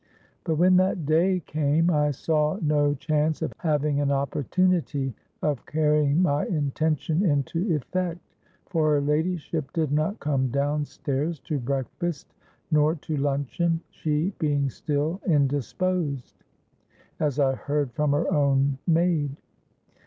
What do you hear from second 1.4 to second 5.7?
came, I saw no chance of having an opportunity of